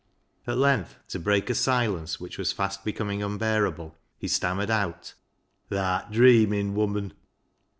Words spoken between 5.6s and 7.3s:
—"Tha'rt dreamin', woman."